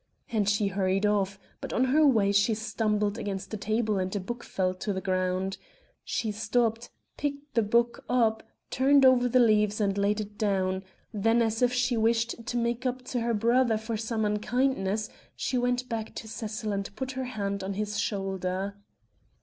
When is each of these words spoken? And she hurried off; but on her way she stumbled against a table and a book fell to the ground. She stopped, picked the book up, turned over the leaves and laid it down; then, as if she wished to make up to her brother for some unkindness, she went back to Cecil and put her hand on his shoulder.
And 0.31 0.49
she 0.49 0.69
hurried 0.69 1.05
off; 1.05 1.37
but 1.61 1.71
on 1.71 1.83
her 1.83 2.03
way 2.07 2.31
she 2.31 2.55
stumbled 2.55 3.19
against 3.19 3.53
a 3.53 3.55
table 3.57 3.99
and 3.99 4.15
a 4.15 4.19
book 4.19 4.43
fell 4.43 4.73
to 4.73 4.91
the 4.91 4.99
ground. 4.99 5.59
She 6.03 6.31
stopped, 6.31 6.89
picked 7.17 7.53
the 7.53 7.61
book 7.61 8.03
up, 8.09 8.41
turned 8.71 9.05
over 9.05 9.29
the 9.29 9.37
leaves 9.39 9.79
and 9.79 9.95
laid 9.99 10.19
it 10.19 10.39
down; 10.39 10.83
then, 11.13 11.39
as 11.43 11.61
if 11.61 11.71
she 11.71 11.97
wished 11.97 12.47
to 12.47 12.57
make 12.57 12.83
up 12.83 13.03
to 13.09 13.19
her 13.19 13.35
brother 13.35 13.77
for 13.77 13.95
some 13.95 14.25
unkindness, 14.25 15.07
she 15.35 15.59
went 15.59 15.87
back 15.87 16.15
to 16.15 16.27
Cecil 16.27 16.71
and 16.73 16.95
put 16.95 17.11
her 17.11 17.25
hand 17.25 17.63
on 17.63 17.75
his 17.75 17.99
shoulder. 17.99 18.77